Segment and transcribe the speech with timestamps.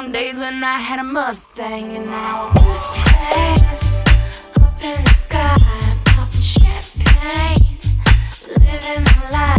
[0.00, 4.02] on days when I had a Mustang and now class
[4.56, 5.56] up in the sky,
[6.06, 7.76] popping champagne,
[8.48, 9.49] living my life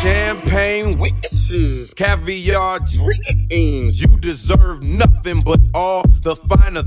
[0.00, 4.00] champagne witnesses, caviar dreams.
[4.00, 6.82] You deserve nothing but all the finer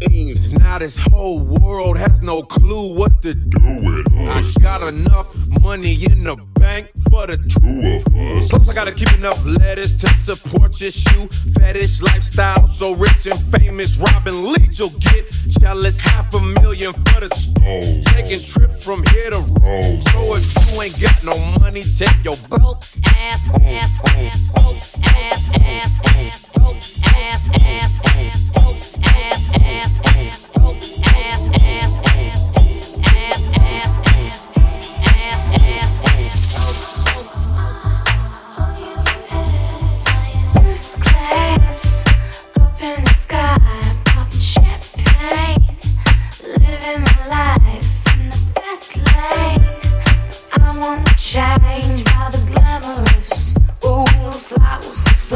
[0.00, 0.52] things.
[0.52, 4.56] Now this whole world has no clue what to do with us.
[4.58, 8.48] I got enough money in the bank for the two of us.
[8.48, 11.26] Plus I gotta keep enough lettuce to support your shoe
[11.58, 12.66] fetish lifestyle.
[12.68, 15.98] So rich and famous, Robin Leach will get jealous.
[15.98, 18.04] Half a million for the stove.
[18.14, 20.00] Taking trips from here to Rome.
[20.00, 25.50] So if you ain't got no money, take your broke ass, ass, ass, broke ass,
[25.60, 30.29] ass, ass, broke ass, ass, ass, broke ass, ass, ass, broke ass,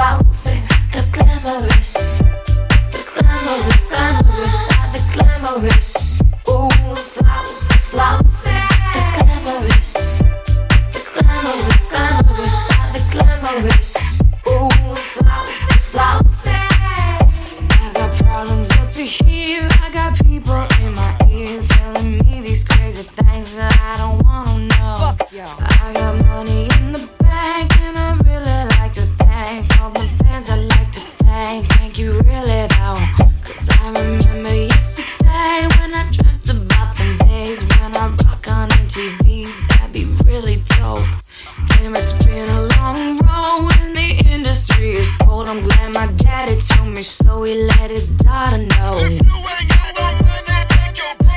[0.05, 2.14] the glamorous.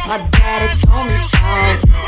[0.07, 1.37] My daddy told me so.
[1.37, 2.07] Know.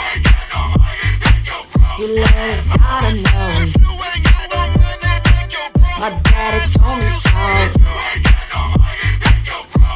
[6.00, 7.30] My daddy told me so.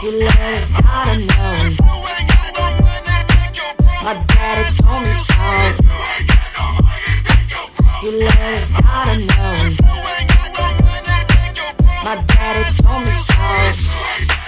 [0.04, 0.34] Know.
[4.04, 5.34] My daddy told me so.
[8.04, 8.34] Know.
[12.04, 14.43] My daddy told me so.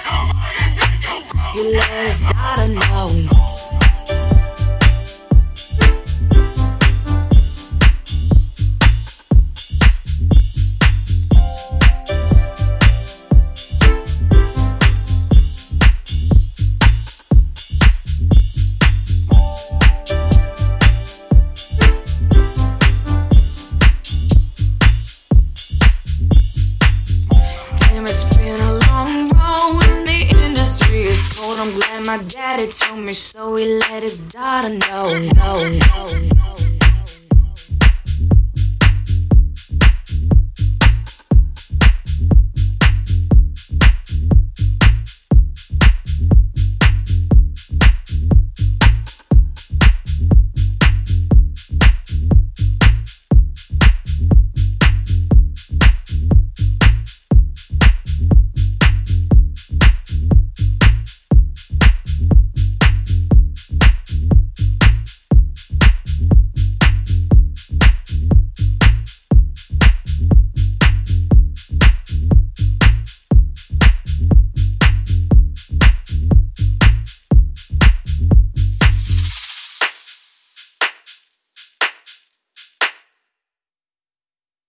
[1.56, 3.55] Let his daughter know.
[32.16, 33.56] My daddy told me so.
[33.56, 35.20] He let his daughter know.
[35.20, 36.35] No, no, no.